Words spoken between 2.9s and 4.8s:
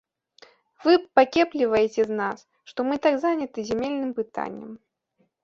так заняты зямельным пытаннем.